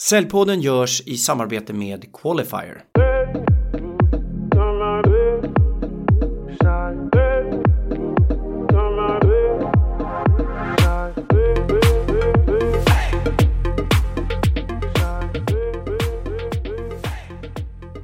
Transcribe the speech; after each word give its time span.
Säljpodden 0.00 0.60
görs 0.60 1.02
i 1.06 1.16
samarbete 1.16 1.72
med 1.72 2.12
Qualifier. 2.12 2.84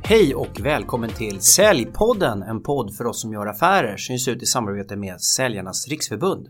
Hej 0.05 0.35
och 0.35 0.61
välkommen 0.61 1.11
till 1.11 1.41
Säljpodden, 1.41 2.43
en 2.43 2.63
podd 2.63 2.97
för 2.97 3.07
oss 3.07 3.21
som 3.21 3.33
gör 3.33 3.47
affärer 3.47 3.97
syns 3.97 4.29
ut 4.29 4.43
i 4.43 4.47
samarbete 4.47 4.97
med 4.97 5.21
Säljarnas 5.21 5.89
Riksförbund. 5.89 6.49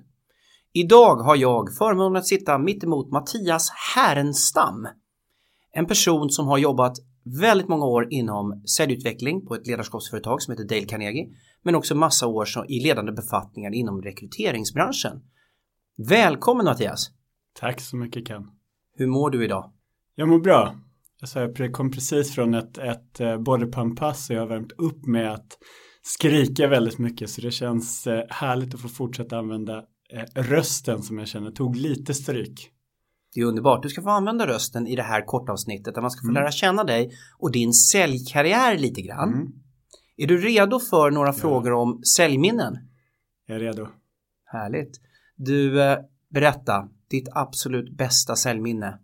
Idag 0.73 1.17
har 1.17 1.37
jag 1.37 1.75
förmånen 1.79 2.17
att 2.17 2.27
sitta 2.27 2.59
mittemot 2.59 3.13
Mattias 3.13 3.71
Härenstam. 3.97 4.89
En 5.77 5.87
person 5.87 6.31
som 6.31 6.47
har 6.47 6.59
jobbat 6.59 6.99
väldigt 7.41 7.69
många 7.69 7.85
år 7.85 8.07
inom 8.11 8.63
säljutveckling 8.77 9.47
på 9.47 9.55
ett 9.55 9.67
ledarskapsföretag 9.67 10.43
som 10.43 10.53
heter 10.53 10.65
Dale 10.65 10.85
Carnegie, 10.85 11.29
men 11.63 11.75
också 11.75 11.95
massa 11.95 12.27
år 12.27 12.47
i 12.69 12.81
ledande 12.81 13.13
befattningar 13.13 13.75
inom 13.75 14.03
rekryteringsbranschen. 14.03 15.23
Välkommen 16.09 16.65
Mattias! 16.65 17.11
Tack 17.61 17.81
så 17.81 17.97
mycket 17.97 18.27
Ken! 18.27 18.51
Hur 18.97 19.07
mår 19.07 19.31
du 19.31 19.45
idag? 19.45 19.73
Jag 20.15 20.29
mår 20.29 20.41
bra. 20.41 20.75
Jag 21.35 21.73
kom 21.73 21.91
precis 21.91 22.35
från 22.35 22.55
ett, 22.55 22.79
ett 22.79 23.21
eh, 23.21 23.39
bodypump-pass 23.39 24.31
och 24.31 24.37
jag 24.37 24.41
har 24.41 24.49
värmt 24.49 24.73
upp 24.73 25.07
med 25.07 25.33
att 25.33 25.59
skrika 26.03 26.69
väldigt 26.69 26.99
mycket 26.99 27.31
så 27.31 27.41
det 27.41 27.51
känns 27.51 28.07
eh, 28.07 28.25
härligt 28.29 28.75
att 28.75 28.81
få 28.81 28.89
fortsätta 28.89 29.39
använda 29.39 29.85
eh, 30.13 30.43
rösten 30.43 31.03
som 31.03 31.19
jag 31.19 31.29
känner 31.29 31.51
tog 31.51 31.77
lite 31.77 32.15
stryk. 32.15 32.74
Det 33.35 33.41
är 33.41 33.45
underbart. 33.45 33.83
Du 33.83 33.89
ska 33.89 34.03
få 34.03 34.11
använda 34.11 34.47
rösten 34.47 34.87
i 34.87 34.97
det 34.97 35.03
här 35.03 35.23
kortavsnittet 35.27 35.95
där 35.95 36.03
man 36.03 36.11
ska 36.11 36.21
få 36.21 36.31
mm. 36.31 36.43
lära 36.43 36.51
känna 36.51 36.85
dig 36.85 37.13
och 37.39 37.53
din 37.53 37.73
säljkarriär 37.73 38.79
lite 38.79 39.03
grann. 39.03 39.35
Mm. 39.35 39.53
Är 40.17 40.27
du 40.27 40.39
redo 40.39 40.81
för 40.81 41.11
några 41.11 41.29
ja. 41.29 41.33
frågor 41.33 41.73
om 41.73 42.03
säljminnen? 42.17 42.79
Jag 43.47 43.57
är 43.57 43.61
redo. 43.61 43.89
Härligt. 44.45 45.01
Du, 45.37 45.75
berätta 46.29 46.89
ditt 47.11 47.29
absolut 47.33 47.97
bästa 47.97 48.37
säljminne. 48.37 48.99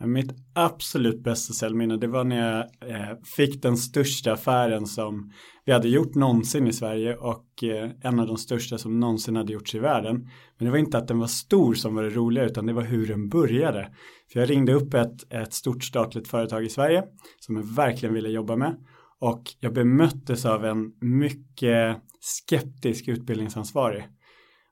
Mitt 0.00 0.32
absolut 0.54 1.22
bästa 1.22 1.52
säljminne 1.52 1.96
det 1.96 2.06
var 2.06 2.24
när 2.24 2.50
jag 2.50 2.90
eh, 2.90 3.16
fick 3.36 3.62
den 3.62 3.76
största 3.76 4.32
affären 4.32 4.86
som 4.86 5.32
vi 5.64 5.72
hade 5.72 5.88
gjort 5.88 6.14
någonsin 6.14 6.66
i 6.66 6.72
Sverige 6.72 7.16
och 7.16 7.64
eh, 7.64 7.90
en 8.00 8.20
av 8.20 8.26
de 8.26 8.36
största 8.36 8.78
som 8.78 9.00
någonsin 9.00 9.36
hade 9.36 9.52
gjorts 9.52 9.74
i 9.74 9.78
världen. 9.78 10.28
Men 10.58 10.64
det 10.66 10.70
var 10.70 10.78
inte 10.78 10.98
att 10.98 11.08
den 11.08 11.18
var 11.18 11.26
stor 11.26 11.74
som 11.74 11.94
var 11.94 12.02
det 12.02 12.10
roliga 12.10 12.44
utan 12.44 12.66
det 12.66 12.72
var 12.72 12.82
hur 12.82 13.06
den 13.06 13.28
började. 13.28 13.92
För 14.32 14.40
jag 14.40 14.50
ringde 14.50 14.72
upp 14.72 14.94
ett, 14.94 15.32
ett 15.32 15.52
stort 15.52 15.84
statligt 15.84 16.28
företag 16.28 16.64
i 16.64 16.68
Sverige 16.68 17.04
som 17.40 17.56
jag 17.56 17.62
verkligen 17.62 18.14
ville 18.14 18.28
jobba 18.28 18.56
med 18.56 18.76
och 19.20 19.42
jag 19.60 19.74
bemöttes 19.74 20.46
av 20.46 20.64
en 20.64 20.92
mycket 21.00 21.96
skeptisk 22.20 23.08
utbildningsansvarig. 23.08 24.04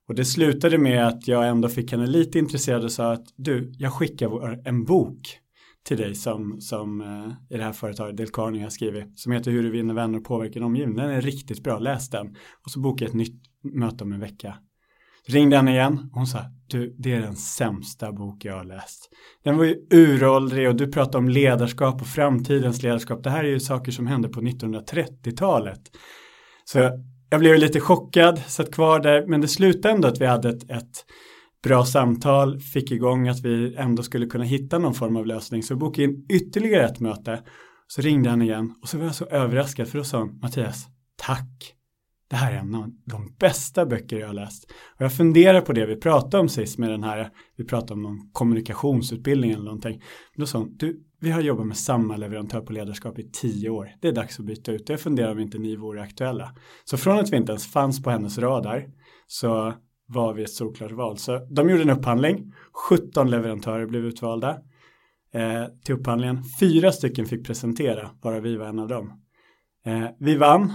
Och 0.09 0.15
det 0.15 0.25
slutade 0.25 0.79
med 0.79 1.07
att 1.07 1.29
jag 1.29 1.49
ändå 1.49 1.69
fick 1.69 1.93
henne 1.93 2.07
lite 2.07 2.39
intresserad 2.39 2.85
och 2.85 2.93
sa 2.93 3.13
att 3.13 3.27
du, 3.37 3.73
jag 3.79 3.93
skickar 3.93 4.69
en 4.69 4.85
bok 4.85 5.39
till 5.85 5.97
dig 5.97 6.15
som, 6.15 6.61
som 6.61 7.01
eh, 7.01 7.55
i 7.55 7.59
det 7.59 7.65
här 7.65 7.73
företaget 7.73 8.17
Del 8.17 8.29
har 8.35 8.71
skrivit 8.71 9.19
som 9.19 9.33
heter 9.33 9.51
Hur 9.51 9.63
du 9.63 9.71
vinner 9.71 9.95
vänner 9.95 10.19
och 10.19 10.25
påverkar 10.25 10.55
din 10.55 10.63
omgivning. 10.63 10.97
Den 10.97 11.11
är 11.11 11.21
riktigt 11.21 11.63
bra, 11.63 11.79
läs 11.79 12.11
den. 12.11 12.37
Och 12.65 12.71
så 12.71 12.81
bokade 12.81 13.05
jag 13.05 13.09
ett 13.09 13.15
nytt 13.15 13.43
möte 13.63 14.05
om 14.05 14.13
en 14.13 14.21
vecka. 14.21 14.57
ringde 15.29 15.57
henne 15.57 15.71
igen 15.71 15.99
och 16.13 16.19
hon 16.19 16.27
sa, 16.27 16.39
du, 16.67 16.95
det 16.99 17.13
är 17.13 17.21
den 17.21 17.37
sämsta 17.37 18.13
bok 18.13 18.45
jag 18.45 18.57
har 18.57 18.65
läst. 18.65 19.11
Den 19.45 19.57
var 19.57 19.65
ju 19.65 19.87
uråldrig 19.91 20.69
och 20.69 20.77
du 20.77 20.93
pratar 20.93 21.19
om 21.19 21.29
ledarskap 21.29 22.01
och 22.01 22.07
framtidens 22.07 22.83
ledarskap. 22.83 23.23
Det 23.23 23.31
här 23.31 23.45
är 23.45 23.49
ju 23.49 23.61
saker 23.61 23.93
som 23.93 24.07
hände 24.07 24.29
på 24.29 24.41
1930-talet. 24.41 25.81
Så 26.65 26.91
jag 27.31 27.41
blev 27.41 27.59
lite 27.59 27.81
chockad, 27.81 28.39
satt 28.47 28.71
kvar 28.71 29.01
där, 29.01 29.27
men 29.27 29.41
det 29.41 29.49
slutade 29.49 29.95
ändå 29.95 30.09
att 30.09 30.21
vi 30.21 30.27
hade 30.27 30.49
ett, 30.49 30.71
ett 30.71 31.05
bra 31.63 31.85
samtal, 31.85 32.61
fick 32.61 32.91
igång 32.91 33.29
att 33.29 33.41
vi 33.41 33.75
ändå 33.77 34.03
skulle 34.03 34.27
kunna 34.27 34.45
hitta 34.45 34.79
någon 34.79 34.95
form 34.95 35.17
av 35.17 35.27
lösning. 35.27 35.63
Så 35.63 35.77
bokade 35.77 36.05
in 36.05 36.27
ytterligare 36.29 36.87
ett 36.87 37.01
möte. 37.01 37.43
Så 37.87 38.03
ringde 38.03 38.31
han 38.31 38.43
igen 38.43 38.75
och 38.83 38.89
så 38.89 38.99
var 38.99 39.05
jag 39.05 39.15
så 39.15 39.25
överraskad 39.25 39.89
för 39.89 39.99
då 39.99 40.05
sa 40.05 40.19
han 40.19 40.39
Mattias, 40.43 40.87
tack. 41.17 41.75
Det 42.29 42.37
här 42.37 42.53
är 42.53 42.57
en 42.57 42.75
av 42.75 42.91
de 43.05 43.35
bästa 43.39 43.87
böcker 43.87 44.19
jag 44.19 44.27
har 44.27 44.35
läst. 44.35 44.65
Och 44.97 45.05
jag 45.05 45.17
funderar 45.17 45.61
på 45.61 45.73
det 45.73 45.87
vi 45.87 45.97
pratade 45.97 46.41
om 46.41 46.49
sist 46.49 46.79
med 46.79 46.91
den 46.91 47.03
här, 47.03 47.31
vi 47.57 47.65
pratade 47.65 47.93
om 47.93 48.03
någon 48.03 48.31
kommunikationsutbildning 48.33 49.51
eller 49.51 49.65
någonting. 49.65 50.03
Då 50.37 50.47
sa 50.47 50.59
hon, 50.59 50.77
du, 50.77 51.01
vi 51.21 51.31
har 51.31 51.41
jobbat 51.41 51.67
med 51.67 51.77
samma 51.77 52.17
leverantör 52.17 52.61
på 52.61 52.73
ledarskap 52.73 53.19
i 53.19 53.31
tio 53.33 53.71
år. 53.71 53.91
Det 54.01 54.09
är 54.09 54.13
dags 54.13 54.41
att 54.41 54.47
byta 54.47 54.73
ut. 54.73 54.89
Jag 54.89 55.01
funderar 55.01 55.33
om 55.33 55.39
inte 55.39 55.59
ni 55.59 55.77
vore 55.77 56.03
aktuella. 56.03 56.55
Så 56.85 56.97
från 56.97 57.19
att 57.19 57.33
vi 57.33 57.37
inte 57.37 57.53
ens 57.53 57.73
fanns 57.73 58.03
på 58.03 58.11
hennes 58.11 58.39
radar 58.39 58.87
så 59.27 59.75
var 60.07 60.35
vi 60.35 60.43
ett 60.43 60.51
solklart 60.51 60.93
val. 60.93 61.19
Så 61.19 61.39
de 61.51 61.71
gjorde 61.71 61.83
en 61.83 61.91
upphandling. 61.91 62.53
17 62.89 63.31
leverantörer 63.31 63.87
blev 63.87 64.05
utvalda 64.05 64.51
eh, 65.35 65.65
till 65.85 65.95
upphandlingen. 65.95 66.43
Fyra 66.61 66.93
stycken 66.93 67.27
fick 67.27 67.47
presentera, 67.47 68.11
bara 68.23 68.41
vi 68.41 68.57
var 68.57 68.67
en 68.67 68.79
av 68.79 68.89
dem. 68.89 69.21
Eh, 69.87 70.07
vi 70.19 70.37
vann 70.37 70.73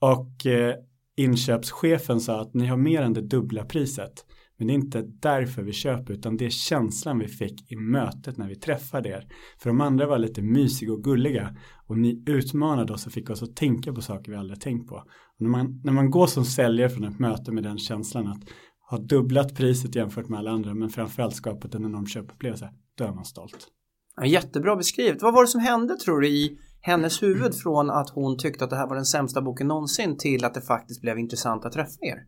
och 0.00 0.46
eh, 0.46 0.74
inköpschefen 1.18 2.20
sa 2.20 2.40
att 2.40 2.54
ni 2.54 2.66
har 2.66 2.76
mer 2.76 3.02
än 3.02 3.12
det 3.12 3.20
dubbla 3.20 3.64
priset. 3.64 4.24
Men 4.58 4.66
det 4.66 4.72
är 4.72 4.74
inte 4.74 5.02
därför 5.02 5.62
vi 5.62 5.72
köper 5.72 6.14
utan 6.14 6.36
det 6.36 6.46
är 6.46 6.50
känslan 6.50 7.18
vi 7.18 7.28
fick 7.28 7.72
i 7.72 7.76
mötet 7.76 8.36
när 8.36 8.48
vi 8.48 8.56
träffade 8.56 9.08
er. 9.08 9.28
För 9.58 9.70
de 9.70 9.80
andra 9.80 10.06
var 10.06 10.18
lite 10.18 10.42
mysiga 10.42 10.92
och 10.92 11.04
gulliga 11.04 11.56
och 11.86 11.98
ni 11.98 12.22
utmanade 12.26 12.92
oss 12.92 13.06
och 13.06 13.12
fick 13.12 13.30
oss 13.30 13.42
att 13.42 13.56
tänka 13.56 13.92
på 13.92 14.02
saker 14.02 14.32
vi 14.32 14.38
aldrig 14.38 14.60
tänkt 14.60 14.88
på. 14.88 14.94
Och 14.94 15.40
när, 15.40 15.48
man, 15.48 15.80
när 15.84 15.92
man 15.92 16.10
går 16.10 16.26
som 16.26 16.44
säljare 16.44 16.90
från 16.90 17.04
ett 17.04 17.18
möte 17.18 17.52
med 17.52 17.62
den 17.62 17.78
känslan 17.78 18.26
att 18.26 18.42
ha 18.90 18.98
dubblat 18.98 19.56
priset 19.56 19.94
jämfört 19.94 20.28
med 20.28 20.38
alla 20.38 20.50
andra 20.50 20.74
men 20.74 20.88
framförallt 20.88 21.34
skapat 21.34 21.74
en 21.74 21.84
enorm 21.84 22.06
köpupplevelse, 22.06 22.70
då 22.98 23.04
är 23.04 23.12
man 23.12 23.24
stolt. 23.24 23.68
Ja, 24.16 24.26
jättebra 24.26 24.76
beskrivet. 24.76 25.22
Vad 25.22 25.34
var 25.34 25.42
det 25.42 25.48
som 25.48 25.60
hände 25.60 25.96
tror 25.96 26.20
du 26.20 26.28
i 26.28 26.58
hennes 26.88 27.22
huvud 27.22 27.54
från 27.54 27.90
att 27.90 28.10
hon 28.10 28.38
tyckte 28.38 28.64
att 28.64 28.70
det 28.70 28.76
här 28.76 28.88
var 28.88 28.94
den 28.94 29.04
sämsta 29.04 29.42
boken 29.42 29.68
någonsin 29.68 30.16
till 30.16 30.44
att 30.44 30.54
det 30.54 30.60
faktiskt 30.60 31.00
blev 31.00 31.18
intressant 31.18 31.64
att 31.64 31.72
träffa 31.72 31.98
er? 32.00 32.18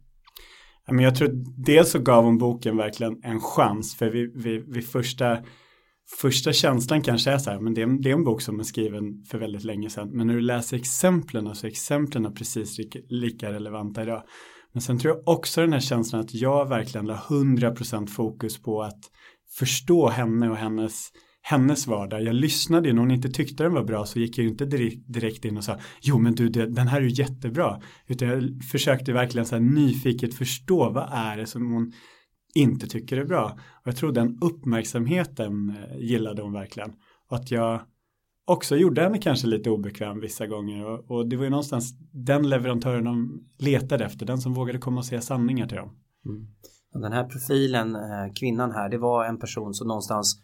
Men 0.91 1.05
jag 1.05 1.15
tror 1.15 1.31
dels 1.67 1.91
så 1.91 1.99
gav 1.99 2.25
hon 2.25 2.39
boken 2.39 2.77
verkligen 2.77 3.21
en 3.23 3.41
chans 3.41 3.97
för 3.97 4.11
vid, 4.11 4.33
vi, 4.35 4.65
vi 4.69 4.83
första 4.83 5.39
första 6.21 6.53
känslan 6.53 7.03
kanske 7.03 7.31
är 7.31 7.39
så 7.39 7.51
här, 7.51 7.61
men 7.61 7.75
det 7.75 7.83
är, 7.83 8.03
det 8.03 8.11
är, 8.11 8.15
en 8.15 8.25
bok 8.25 8.43
som 8.43 8.61
är 8.61 8.65
skriven 8.65 9.25
för 9.31 9.39
väldigt 9.39 9.65
länge 9.65 9.91
sedan. 9.91 10.09
Men 10.13 10.27
när 10.27 10.35
du 10.35 10.41
läser 10.41 10.77
exemplen 10.77 11.55
så 11.55 11.67
är 11.67 11.71
exemplen 11.71 12.35
precis 12.35 12.79
lika, 12.79 12.99
lika 13.09 13.53
relevanta 13.53 14.03
idag. 14.03 14.23
Men 14.73 14.83
sen 14.83 14.99
tror 14.99 15.15
jag 15.15 15.29
också 15.29 15.61
den 15.61 15.73
här 15.73 15.81
känslan 15.81 16.21
att 16.21 16.35
jag 16.35 16.69
verkligen 16.69 17.07
la 17.07 17.17
100% 17.17 18.07
fokus 18.07 18.63
på 18.63 18.83
att 18.83 19.01
förstå 19.59 20.09
henne 20.09 20.51
och 20.51 20.57
hennes 20.57 21.09
hennes 21.51 21.87
vardag. 21.87 22.23
Jag 22.23 22.35
lyssnade 22.35 22.89
ju 22.89 22.95
när 22.95 23.01
hon 23.01 23.11
inte 23.11 23.29
tyckte 23.29 23.63
den 23.63 23.75
var 23.75 23.85
bra 23.85 24.07
så 24.07 24.19
gick 24.19 24.39
jag 24.39 24.45
ju 24.45 24.51
inte 24.51 24.67
direkt 25.07 25.45
in 25.45 25.57
och 25.57 25.65
sa 25.65 25.77
jo 26.01 26.19
men 26.19 26.35
du 26.35 26.49
den 26.49 26.89
här 26.89 27.01
är 27.01 27.05
ju 27.05 27.23
jättebra. 27.23 27.81
Utan 28.07 28.29
jag 28.29 28.65
försökte 28.71 29.13
verkligen 29.13 29.47
så 29.47 29.55
här 29.55 29.63
nyfiket 29.63 30.35
förstå 30.35 30.91
vad 30.91 31.09
är 31.13 31.37
det 31.37 31.47
som 31.47 31.73
hon 31.73 31.93
inte 32.55 32.87
tycker 32.87 33.17
är 33.17 33.25
bra. 33.25 33.59
Och 33.81 33.87
jag 33.87 33.97
tror 33.97 34.13
den 34.13 34.39
uppmärksamheten 34.41 35.71
eh, 35.71 35.99
gillade 35.99 36.43
hon 36.43 36.53
verkligen. 36.53 36.93
Och 37.29 37.37
att 37.37 37.51
jag 37.51 37.81
också 38.47 38.77
gjorde 38.77 39.03
henne 39.03 39.19
kanske 39.19 39.47
lite 39.47 39.71
obekväm 39.71 40.21
vissa 40.21 40.47
gånger. 40.47 40.87
Och, 40.87 41.11
och 41.11 41.29
det 41.29 41.37
var 41.37 41.45
ju 41.45 41.51
någonstans 41.51 41.95
den 42.13 42.49
leverantören 42.49 43.05
de 43.05 43.45
letade 43.59 44.05
efter. 44.05 44.27
Den 44.27 44.39
som 44.39 44.55
vågade 44.55 44.79
komma 44.79 44.99
och 44.99 45.07
säga 45.07 45.21
sanningar 45.21 45.67
till 45.67 45.77
dem. 45.77 45.91
Mm. 46.27 46.47
Den 46.93 47.13
här 47.13 47.25
profilen, 47.25 47.95
eh, 47.95 48.33
kvinnan 48.41 48.73
här, 48.73 48.89
det 48.89 48.99
var 48.99 49.25
en 49.25 49.39
person 49.39 49.75
som 49.75 49.89
någonstans 49.89 50.43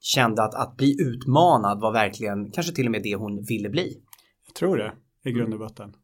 kände 0.00 0.42
att 0.42 0.54
att 0.54 0.76
bli 0.76 0.96
utmanad 1.00 1.80
var 1.80 1.92
verkligen 1.92 2.50
kanske 2.50 2.72
till 2.72 2.86
och 2.86 2.92
med 2.92 3.02
det 3.02 3.14
hon 3.14 3.44
ville 3.44 3.68
bli. 3.68 4.02
Jag 4.46 4.54
tror 4.54 4.76
det 4.76 4.92
i 5.24 5.32
grund 5.32 5.54
och 5.54 5.60
botten. 5.60 5.94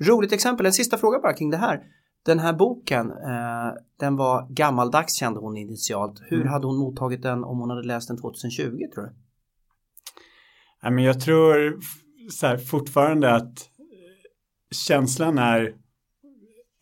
Roligt 0.00 0.32
exempel, 0.32 0.66
en 0.66 0.72
sista 0.72 0.98
fråga 0.98 1.18
bara 1.18 1.32
kring 1.32 1.50
det 1.50 1.56
här. 1.56 1.82
Den 2.24 2.38
här 2.38 2.52
boken, 2.52 3.10
eh, 3.10 3.72
den 4.00 4.16
var 4.16 4.46
gammaldags 4.50 5.14
kände 5.14 5.40
hon 5.40 5.56
initialt. 5.56 6.22
Hur 6.22 6.40
mm. 6.40 6.52
hade 6.52 6.66
hon 6.66 6.76
mottagit 6.76 7.22
den 7.22 7.44
om 7.44 7.58
hon 7.58 7.70
hade 7.70 7.82
läst 7.82 8.08
den 8.08 8.16
2020 8.16 8.62
tror 8.94 9.04
du? 9.04 9.12
Ja, 10.82 10.90
men 10.90 11.04
jag 11.04 11.20
tror 11.20 11.78
så 12.30 12.46
här, 12.46 12.56
fortfarande 12.58 13.34
att 13.34 13.70
känslan 14.86 15.38
är 15.38 15.74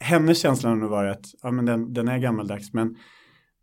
hennes 0.00 0.40
känsla 0.40 0.68
har 0.68 0.76
nog 0.76 0.90
varit 0.90 1.16
att 1.16 1.26
ja, 1.42 1.50
men 1.50 1.66
den, 1.66 1.92
den 1.92 2.08
är 2.08 2.18
gammaldags 2.18 2.72
men, 2.72 2.96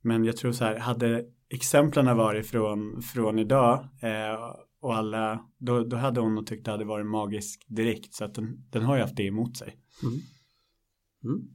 men 0.02 0.24
jag 0.24 0.38
tror 0.38 0.52
så 0.52 0.64
här 0.64 0.80
hade 0.80 1.26
exemplen 1.50 2.08
har 2.08 2.16
varit 2.16 2.48
från, 2.48 3.02
från 3.02 3.40
idag 3.40 3.88
eh, 4.02 4.56
och 4.82 4.96
alla, 4.96 5.46
då, 5.58 5.84
då 5.84 5.98
hade 5.98 6.20
hon 6.20 6.36
nog 6.36 6.48
tyckt 6.48 6.66
det 6.66 6.72
hade 6.72 6.86
varit 6.86 7.06
magisk 7.06 7.66
direkt 7.68 8.14
så 8.14 8.26
att 8.26 8.36
den, 8.36 8.66
den 8.70 8.84
har 8.84 8.96
ju 8.96 9.02
haft 9.02 9.16
det 9.16 9.28
emot 9.28 9.58
sig. 9.58 9.76
Mm. 10.04 10.20
Mm. 11.24 11.48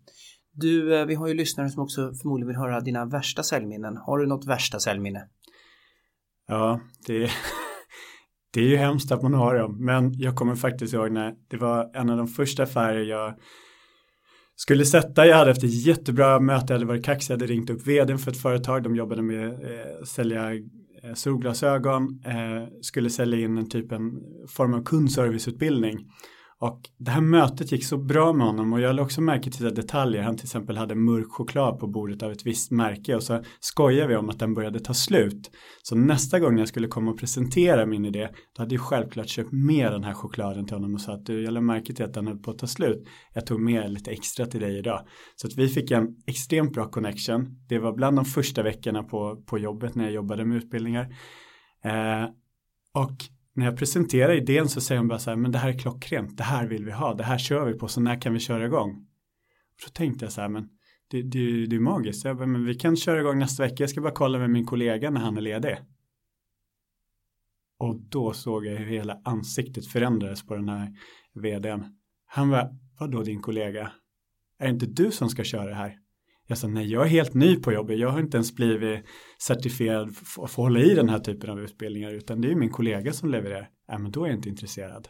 Du, 0.52 0.96
eh, 0.96 1.06
vi 1.06 1.14
har 1.14 1.28
ju 1.28 1.34
lyssnare 1.34 1.68
som 1.70 1.82
också 1.82 2.12
förmodligen 2.22 2.48
vill 2.48 2.56
höra 2.56 2.80
dina 2.80 3.04
värsta 3.04 3.42
säljminnen. 3.42 3.96
Har 3.96 4.18
du 4.18 4.26
något 4.26 4.46
värsta 4.46 4.80
säljminne? 4.80 5.28
Ja, 6.46 6.80
det, 7.06 7.30
Det 8.54 8.60
är 8.60 8.68
ju 8.68 8.76
hemskt 8.76 9.12
att 9.12 9.22
man 9.22 9.34
har 9.34 9.54
dem, 9.54 9.84
men 9.84 10.12
jag 10.18 10.36
kommer 10.36 10.54
faktiskt 10.54 10.94
ihåg 10.94 11.12
när 11.12 11.34
det 11.48 11.56
var 11.56 11.90
en 11.96 12.10
av 12.10 12.16
de 12.16 12.28
första 12.28 12.62
affärer 12.62 13.02
jag 13.02 13.34
skulle 14.64 14.84
sätta. 14.84 15.26
Jag 15.26 15.36
hade 15.36 15.50
efter 15.50 15.66
jättebra 15.66 16.40
möte, 16.40 16.64
jag 16.68 16.74
hade 16.74 16.86
varit 16.86 17.04
kaxig, 17.04 17.32
jag 17.32 17.38
hade 17.38 17.52
ringt 17.52 17.70
upp 17.70 17.86
vdn 17.86 18.18
för 18.18 18.30
ett 18.30 18.42
företag, 18.42 18.82
de 18.82 18.96
jobbade 18.96 19.22
med 19.22 19.46
eh, 19.46 20.04
sälja 20.06 20.54
eh, 20.54 21.14
solglasögon, 21.14 22.20
eh, 22.26 22.68
skulle 22.80 23.10
sälja 23.10 23.38
in 23.38 23.58
en 23.58 23.68
typ 23.68 23.92
en 23.92 24.12
form 24.48 24.74
av 24.74 24.84
kundserviceutbildning. 24.84 25.98
Och 26.64 26.80
det 26.98 27.10
här 27.10 27.20
mötet 27.20 27.72
gick 27.72 27.84
så 27.84 27.96
bra 27.96 28.32
med 28.32 28.46
honom 28.46 28.72
och 28.72 28.80
jag 28.80 28.88
lade 28.88 29.02
också 29.02 29.20
märke 29.20 29.50
till 29.50 29.74
detaljer. 29.74 30.22
Han 30.22 30.36
till 30.36 30.44
exempel 30.44 30.76
hade 30.76 30.94
mörk 30.94 31.30
choklad 31.30 31.78
på 31.78 31.86
bordet 31.86 32.22
av 32.22 32.32
ett 32.32 32.46
visst 32.46 32.70
märke 32.70 33.14
och 33.14 33.22
så 33.22 33.42
skojade 33.60 34.08
vi 34.08 34.16
om 34.16 34.30
att 34.30 34.38
den 34.38 34.54
började 34.54 34.80
ta 34.80 34.94
slut. 34.94 35.50
Så 35.82 35.96
nästa 35.96 36.38
gång 36.38 36.58
jag 36.58 36.68
skulle 36.68 36.88
komma 36.88 37.10
och 37.10 37.18
presentera 37.18 37.86
min 37.86 38.04
idé 38.04 38.28
då 38.56 38.62
hade 38.62 38.74
jag 38.74 38.82
självklart 38.82 39.28
köpt 39.28 39.52
med 39.52 39.92
den 39.92 40.04
här 40.04 40.14
chokladen 40.14 40.66
till 40.66 40.76
honom 40.76 40.94
och 40.94 41.00
sa 41.00 41.12
att 41.12 41.26
du, 41.26 41.42
jag 41.42 41.52
lade 41.52 41.66
märke 41.66 41.94
till 41.94 42.04
att 42.04 42.14
den 42.14 42.26
höll 42.26 42.38
på 42.38 42.50
att 42.50 42.58
ta 42.58 42.66
slut. 42.66 43.08
Jag 43.34 43.46
tog 43.46 43.60
med 43.60 43.92
lite 43.92 44.10
extra 44.10 44.46
till 44.46 44.60
dig 44.60 44.78
idag. 44.78 45.06
Så 45.36 45.46
att 45.46 45.56
vi 45.56 45.68
fick 45.68 45.90
en 45.90 46.06
extremt 46.26 46.72
bra 46.72 46.90
connection. 46.90 47.46
Det 47.68 47.78
var 47.78 47.92
bland 47.92 48.16
de 48.16 48.24
första 48.24 48.62
veckorna 48.62 49.02
på, 49.02 49.42
på 49.46 49.58
jobbet 49.58 49.94
när 49.94 50.04
jag 50.04 50.12
jobbade 50.12 50.44
med 50.44 50.56
utbildningar. 50.56 51.04
Eh, 51.84 52.24
och 52.94 53.33
när 53.54 53.64
jag 53.64 53.76
presenterar 53.76 54.32
idén 54.32 54.68
så 54.68 54.80
säger 54.80 54.98
hon 54.98 55.08
bara 55.08 55.18
så 55.18 55.30
här, 55.30 55.36
men 55.36 55.52
det 55.52 55.58
här 55.58 55.68
är 55.68 55.78
klockrent, 55.78 56.36
det 56.36 56.42
här 56.42 56.66
vill 56.66 56.84
vi 56.84 56.92
ha, 56.92 57.14
det 57.14 57.24
här 57.24 57.38
kör 57.38 57.66
vi 57.66 57.78
på, 57.78 57.88
så 57.88 58.00
när 58.00 58.20
kan 58.20 58.32
vi 58.32 58.38
köra 58.38 58.66
igång? 58.66 58.90
Och 59.74 59.80
så 59.80 59.90
tänkte 59.90 60.24
jag 60.24 60.32
så 60.32 60.40
här, 60.40 60.48
men 60.48 60.68
det, 61.08 61.22
det, 61.22 61.66
det 61.66 61.76
är 61.76 61.80
magiskt, 61.80 62.24
jag 62.24 62.36
bara, 62.36 62.46
men 62.46 62.64
vi 62.64 62.74
kan 62.74 62.96
köra 62.96 63.20
igång 63.20 63.38
nästa 63.38 63.62
vecka, 63.62 63.82
jag 63.82 63.90
ska 63.90 64.00
bara 64.00 64.12
kolla 64.12 64.38
med 64.38 64.50
min 64.50 64.66
kollega 64.66 65.10
när 65.10 65.20
han 65.20 65.36
är 65.36 65.40
ledig. 65.40 65.76
Och 67.78 67.96
då 67.96 68.32
såg 68.32 68.66
jag 68.66 68.76
hur 68.76 68.86
hela 68.86 69.20
ansiktet 69.24 69.86
förändrades 69.86 70.46
på 70.46 70.54
den 70.54 70.68
här 70.68 70.92
vdn. 71.34 71.84
Han 72.26 72.48
var, 72.48 72.78
vadå 72.98 73.22
din 73.22 73.42
kollega? 73.42 73.92
Är 74.58 74.66
det 74.66 74.70
inte 74.70 74.86
du 74.86 75.10
som 75.10 75.28
ska 75.28 75.44
köra 75.44 75.68
det 75.68 75.74
här? 75.74 75.98
Jag 76.46 76.58
sa 76.58 76.68
nej, 76.68 76.90
jag 76.90 77.02
är 77.02 77.08
helt 77.08 77.34
ny 77.34 77.56
på 77.56 77.72
jobbet. 77.72 77.98
Jag 77.98 78.08
har 78.08 78.20
inte 78.20 78.36
ens 78.36 78.54
blivit 78.54 79.04
certifierad 79.38 80.16
för 80.16 80.44
att 80.44 80.50
få 80.50 80.62
hålla 80.62 80.80
i 80.80 80.94
den 80.94 81.08
här 81.08 81.18
typen 81.18 81.50
av 81.50 81.60
utbildningar 81.60 82.12
utan 82.12 82.40
det 82.40 82.50
är 82.50 82.54
min 82.54 82.70
kollega 82.70 83.12
som 83.12 83.30
levererar. 83.30 83.68
Ja, 83.88 83.98
men 83.98 84.10
då 84.10 84.24
är 84.24 84.28
jag 84.28 84.36
inte 84.36 84.48
intresserad. 84.48 85.08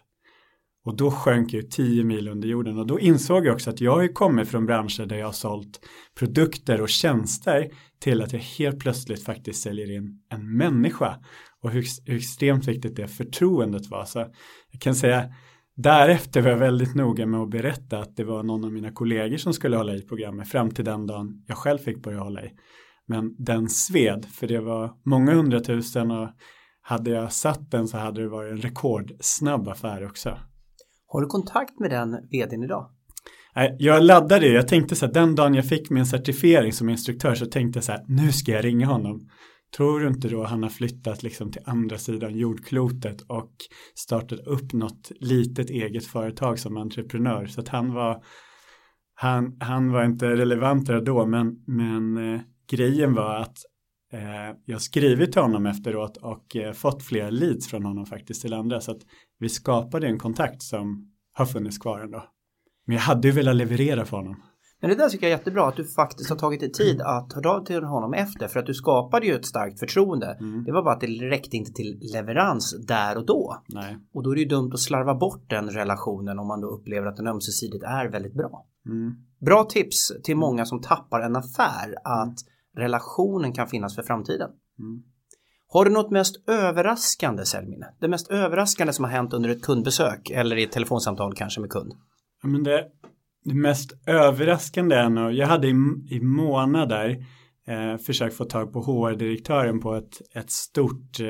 Och 0.85 0.97
då 0.97 1.11
sjönk 1.11 1.53
jag 1.53 1.71
tio 1.71 2.05
mil 2.05 2.29
under 2.29 2.49
jorden 2.49 2.79
och 2.79 2.87
då 2.87 3.01
insåg 3.01 3.47
jag 3.47 3.55
också 3.55 3.71
att 3.71 3.81
jag 3.81 3.97
har 3.97 4.13
kommit 4.13 4.49
från 4.49 4.67
branscher 4.67 5.07
där 5.07 5.17
jag 5.17 5.27
har 5.27 5.33
sålt 5.33 5.81
produkter 6.19 6.81
och 6.81 6.89
tjänster 6.89 7.71
till 8.01 8.23
att 8.23 8.33
jag 8.33 8.41
helt 8.41 8.79
plötsligt 8.79 9.25
faktiskt 9.25 9.63
säljer 9.63 9.97
in 9.97 10.23
en 10.31 10.57
människa 10.57 11.21
och 11.61 11.71
hur, 11.71 11.85
hur 12.07 12.17
extremt 12.17 12.69
viktigt 12.69 12.97
det 12.97 13.09
förtroendet 13.09 13.87
var. 13.87 14.05
Så 14.05 14.19
jag 14.71 14.81
kan 14.81 14.95
säga 14.95 15.35
Därefter 15.77 16.41
var 16.41 16.51
jag 16.51 16.59
väldigt 16.59 16.95
noga 16.95 17.27
med 17.27 17.41
att 17.41 17.51
berätta 17.51 17.99
att 17.99 18.17
det 18.17 18.25
var 18.25 18.43
någon 18.43 18.65
av 18.65 18.73
mina 18.73 18.93
kollegor 18.93 19.37
som 19.37 19.53
skulle 19.53 19.77
hålla 19.77 19.95
i 19.95 20.03
programmet 20.03 20.49
fram 20.49 20.71
till 20.71 20.85
den 20.85 21.07
dagen 21.07 21.45
jag 21.47 21.57
själv 21.57 21.79
fick 21.79 22.03
börja 22.03 22.21
hålla 22.21 22.43
i. 22.45 22.51
Men 23.07 23.35
den 23.39 23.69
sved, 23.69 24.25
för 24.25 24.47
det 24.47 24.61
var 24.61 24.93
många 25.05 25.35
hundratusen 25.35 26.11
och 26.11 26.29
hade 26.81 27.11
jag 27.11 27.33
satt 27.33 27.71
den 27.71 27.89
så 27.89 27.99
hade 27.99 28.23
det 28.23 28.29
varit 28.29 28.53
en 28.53 28.59
rekordsnabb 28.59 29.69
affär 29.69 30.07
också. 30.07 30.39
Har 31.07 31.21
du 31.21 31.27
kontakt 31.27 31.81
med 31.81 31.91
den 31.91 32.17
vdn 32.31 32.63
idag? 32.63 32.91
Jag 33.79 34.03
laddade 34.03 34.41
det, 34.41 34.53
jag 34.53 34.69
tänkte 34.69 34.97
så 34.97 35.07
här, 35.07 35.13
den 35.13 35.35
dagen 35.35 35.55
jag 35.55 35.69
fick 35.69 35.91
min 35.91 36.07
certifiering 36.07 36.73
som 36.73 36.89
instruktör 36.89 37.35
så 37.35 37.47
tänkte 37.47 37.77
jag 37.77 37.85
så 37.85 37.93
här, 37.93 38.05
nu 38.09 38.33
ska 38.33 38.53
jag 38.53 38.65
ringa 38.65 38.87
honom. 38.87 39.29
Tror 39.77 40.01
du 40.01 40.09
inte 40.09 40.29
då 40.29 40.45
han 40.45 40.63
har 40.63 40.71
flyttat 40.71 41.23
liksom 41.23 41.53
till 41.53 41.63
andra 41.65 41.99
sidan 41.99 42.39
jordklotet 42.39 43.21
och 43.21 43.53
startat 43.95 44.41
upp 44.41 44.73
något 44.73 45.13
litet 45.21 45.71
eget 45.71 46.07
företag 46.07 46.59
som 46.59 46.77
entreprenör 46.77 47.47
så 47.47 47.61
att 47.61 47.69
han 47.69 47.93
var 47.95 48.25
han, 49.15 49.57
han 49.61 49.93
var 49.93 50.05
inte 50.05 50.27
relevant 50.27 50.87
där 50.87 51.01
då 51.01 51.27
men, 51.27 51.65
men 51.67 52.35
eh, 52.35 52.41
grejen 52.71 53.15
var 53.15 53.37
att 53.37 53.59
eh, 54.13 54.57
jag 54.65 54.83
skrivit 54.83 55.33
till 55.33 55.43
honom 55.43 55.67
efteråt 55.67 56.17
och 56.17 56.57
eh, 56.57 56.73
fått 56.73 57.03
flera 57.03 57.31
leads 57.31 57.69
från 57.69 57.85
honom 57.85 58.07
faktiskt 58.07 58.43
till 58.43 58.55
andra 58.55 58.81
så 58.81 58.91
att 58.91 59.03
vi 59.39 59.49
skapade 59.49 60.07
en 60.07 60.19
kontakt 60.19 60.63
som 60.63 61.13
har 61.33 61.47
funnits 61.47 61.79
kvar 61.79 62.01
ändå. 62.01 62.25
Men 62.87 62.97
jag 62.97 63.03
hade 63.03 63.29
ju 63.29 63.35
velat 63.35 63.57
leverera 63.57 64.05
för 64.05 64.17
honom. 64.17 64.43
Men 64.81 64.91
det 64.91 64.97
där 64.97 65.09
tycker 65.09 65.27
jag 65.27 65.33
är 65.33 65.39
jättebra 65.39 65.69
att 65.69 65.77
du 65.77 65.85
faktiskt 65.85 66.31
har 66.31 66.37
tagit 66.37 66.61
dig 66.61 66.73
tid 66.73 67.01
att 67.01 67.33
höra 67.33 67.51
av 67.51 67.65
till 67.65 67.85
honom 67.85 68.15
efter 68.15 68.49
för 68.49 68.61
att 68.61 68.67
du 68.67 68.75
skapade 68.75 69.27
ju 69.27 69.35
ett 69.35 69.47
starkt 69.47 69.79
förtroende. 69.79 70.37
Mm. 70.41 70.65
Det 70.65 70.73
var 70.73 70.83
bara 70.83 70.95
att 70.95 71.01
det 71.01 71.07
räckte 71.07 71.57
inte 71.57 71.73
till 71.73 71.99
leverans 72.13 72.87
där 72.87 73.17
och 73.17 73.27
då. 73.27 73.63
Nej. 73.69 73.97
Och 74.15 74.23
då 74.23 74.31
är 74.31 74.35
det 74.35 74.41
ju 74.41 74.49
dumt 74.49 74.71
att 74.75 74.81
slarva 74.81 75.15
bort 75.15 75.51
den 75.51 75.71
relationen 75.71 76.39
om 76.39 76.47
man 76.47 76.61
då 76.61 76.69
upplever 76.69 77.07
att 77.07 77.17
den 77.17 77.27
ömsesidigt 77.27 77.85
är 77.85 78.09
väldigt 78.09 78.35
bra. 78.35 78.67
Mm. 78.87 79.15
Bra 79.41 79.65
tips 79.65 80.13
till 80.23 80.37
många 80.37 80.65
som 80.65 80.81
tappar 80.81 81.21
en 81.21 81.37
affär 81.37 81.95
att 82.05 82.39
relationen 82.77 83.53
kan 83.53 83.69
finnas 83.69 83.95
för 83.95 84.03
framtiden. 84.03 84.51
Mm. 84.79 85.03
Har 85.69 85.85
du 85.85 85.91
något 85.91 86.11
mest 86.11 86.49
överraskande 86.49 87.45
säljminne? 87.45 87.95
Det 88.01 88.09
mest 88.09 88.31
överraskande 88.31 88.93
som 88.93 89.05
har 89.05 89.13
hänt 89.13 89.33
under 89.33 89.51
ett 89.51 89.63
kundbesök 89.63 90.31
eller 90.31 90.57
i 90.57 90.63
ett 90.63 90.73
telefonsamtal 90.73 91.35
kanske 91.35 91.61
med 91.61 91.71
kund? 91.71 91.93
Men 92.43 92.63
det, 92.63 92.85
det 93.45 93.55
mest 93.55 93.93
överraskande 94.07 94.97
är 94.97 95.09
nog, 95.09 95.33
jag 95.33 95.47
hade 95.47 95.69
i, 95.69 95.75
i 96.11 96.21
månader 96.21 97.25
eh, 97.67 97.97
försökt 97.97 98.37
få 98.37 98.45
tag 98.45 98.73
på 98.73 98.81
HR-direktören 98.81 99.81
på 99.81 99.95
ett, 99.95 100.23
ett 100.35 100.51
stort 100.51 101.21
eh, 101.21 101.29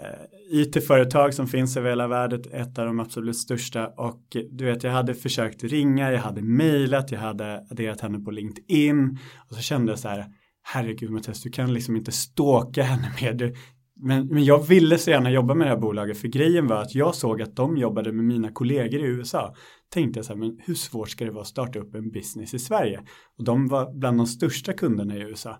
eh, 0.00 0.22
IT-företag 0.50 1.34
som 1.34 1.46
finns 1.46 1.76
över 1.76 1.88
hela 1.88 2.08
världen, 2.08 2.42
ett 2.52 2.78
av 2.78 2.86
de 2.86 3.00
absolut 3.00 3.36
största 3.36 3.86
och 3.86 4.36
eh, 4.36 4.42
du 4.50 4.64
vet 4.64 4.82
jag 4.82 4.92
hade 4.92 5.14
försökt 5.14 5.64
ringa, 5.64 6.12
jag 6.12 6.20
hade 6.20 6.42
mejlat, 6.42 7.10
jag 7.10 7.20
hade 7.20 7.66
adderat 7.70 8.00
henne 8.00 8.18
på 8.18 8.30
LinkedIn 8.30 9.18
och 9.48 9.54
så 9.54 9.62
kände 9.62 9.92
jag 9.92 9.98
så 9.98 10.08
här 10.08 10.26
herregud 10.62 11.10
Mattias, 11.10 11.42
du 11.42 11.50
kan 11.50 11.74
liksom 11.74 11.96
inte 11.96 12.12
ståka 12.12 12.82
henne 12.82 13.12
mer. 13.20 13.32
Du, 13.32 13.54
men, 14.02 14.26
men 14.26 14.44
jag 14.44 14.66
ville 14.66 14.98
så 14.98 15.10
gärna 15.10 15.30
jobba 15.30 15.54
med 15.54 15.66
det 15.66 15.70
här 15.70 15.80
bolaget 15.80 16.18
för 16.18 16.28
grejen 16.28 16.66
var 16.66 16.82
att 16.82 16.94
jag 16.94 17.14
såg 17.14 17.42
att 17.42 17.56
de 17.56 17.76
jobbade 17.76 18.12
med 18.12 18.24
mina 18.24 18.52
kollegor 18.52 19.00
i 19.00 19.04
USA. 19.04 19.54
Tänkte 19.88 20.18
jag 20.18 20.26
så 20.26 20.32
här, 20.32 20.40
men 20.40 20.58
hur 20.64 20.74
svårt 20.74 21.10
ska 21.10 21.24
det 21.24 21.30
vara 21.30 21.42
att 21.42 21.48
starta 21.48 21.78
upp 21.78 21.94
en 21.94 22.10
business 22.10 22.54
i 22.54 22.58
Sverige? 22.58 23.00
Och 23.38 23.44
de 23.44 23.68
var 23.68 23.92
bland 23.94 24.18
de 24.18 24.26
största 24.26 24.72
kunderna 24.72 25.16
i 25.16 25.20
USA. 25.20 25.58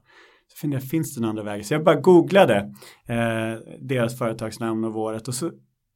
Så 0.49 0.57
funderade 0.57 0.85
jag, 0.85 0.91
finns 0.91 1.15
det 1.15 1.21
någon 1.21 1.31
andra 1.31 1.43
väg? 1.43 1.67
Så 1.67 1.75
jag 1.75 1.85
bara 1.85 2.01
googlade 2.01 2.57
eh, 3.09 3.77
deras 3.81 4.19
företagsnamn 4.19 4.85
och 4.85 4.93
våret 4.93 5.29
och 5.29 5.35
så 5.35 5.51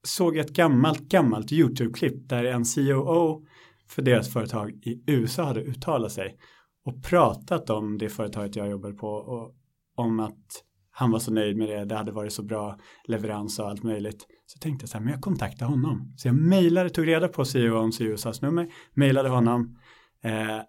såg 0.05 0.37
jag 0.37 0.45
ett 0.45 0.53
gammalt, 0.53 1.09
gammalt 1.09 1.53
YouTube-klipp 1.53 2.29
där 2.29 2.45
en 2.45 2.65
COO 2.65 3.47
för 3.88 4.03
deras 4.03 4.33
företag 4.33 4.71
i 4.71 5.03
USA 5.07 5.45
hade 5.45 5.61
uttalat 5.61 6.12
sig 6.12 6.38
och 6.85 7.05
pratat 7.05 7.71
om 7.71 7.99
det 7.99 8.09
företaget 8.09 8.57
jag 8.57 8.69
jobbade 8.69 8.95
på 8.95 9.09
och 9.09 9.55
om 9.97 10.21
att 10.21 10.65
han 10.99 11.11
var 11.11 11.19
så 11.19 11.33
nöjd 11.33 11.57
med 11.57 11.69
det, 11.69 11.85
det 11.85 11.95
hade 11.95 12.12
varit 12.12 12.33
så 12.33 12.43
bra 12.43 12.79
leverans 13.05 13.59
och 13.59 13.69
allt 13.69 13.83
möjligt. 13.83 14.26
Så 14.47 14.59
tänkte 14.59 14.83
jag 14.83 14.88
så 14.88 14.99
här, 14.99 15.05
men 15.05 15.12
jag 15.12 15.23
kontaktar 15.23 15.67
honom. 15.67 16.15
Så 16.17 16.29
jag 16.29 16.35
mejlade, 16.35 16.91
tog 16.91 17.09
reda 17.09 17.29
på 17.29 17.45
CEOns 17.45 18.00
USAs 18.00 18.43
nummer, 18.43 18.73
mejlade 18.95 19.29
honom 19.29 19.79
eh, 20.23 20.61